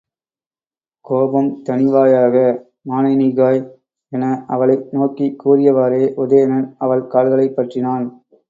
கோபம் 1.05 1.49
தணிவாயாக 1.63 2.33
மானனீகாய்! 2.85 3.61
என 4.11 4.23
அவளை 4.49 4.77
நோக்கிக் 4.93 5.39
கூறியவாறே 5.39 6.03
உதயணன், 6.23 6.67
அவள் 6.79 7.07
கால்களைப் 7.07 7.57
பற்றினான். 7.57 8.07